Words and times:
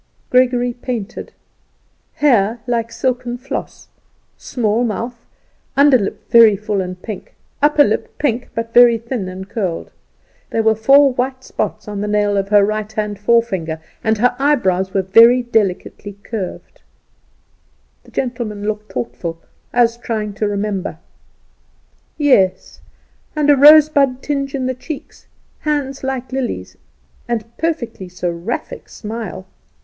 Gregory 0.31 0.73
painted. 0.73 1.31
Hair 2.15 2.59
like 2.65 2.91
silken 2.91 3.37
floss, 3.37 3.87
small 4.35 4.83
mouth, 4.83 5.27
underlip 5.77 6.27
very 6.31 6.55
full 6.55 6.81
and 6.81 6.99
pink, 7.03 7.35
upper 7.61 7.83
lip 7.83 8.17
pink 8.17 8.49
but 8.55 8.73
very 8.73 8.97
thin 8.97 9.29
and 9.29 9.47
curled; 9.47 9.91
there 10.49 10.63
were 10.63 10.73
four 10.73 11.13
white 11.13 11.43
spots 11.43 11.87
on 11.87 12.01
the 12.01 12.07
nail 12.07 12.35
of 12.35 12.49
her 12.49 12.65
right 12.65 12.91
hand 12.93 13.19
forefinger, 13.19 13.79
and 14.03 14.17
her 14.17 14.35
eyebrows 14.39 14.91
were 14.91 15.03
very 15.03 15.43
delicately 15.43 16.13
curved. 16.23 16.81
"Yes; 22.17 22.81
and 23.35 23.49
a 23.51 23.55
rose 23.55 23.89
bud 23.89 24.21
tinge 24.23 24.55
in 24.55 24.65
the 24.65 24.73
cheeks; 24.79 25.27
hands 25.59 26.03
like 26.03 26.31
lilies, 26.31 26.75
and 27.27 27.57
perfectly 27.59 28.09
seraphic 28.09 28.89
smile." 28.89 29.45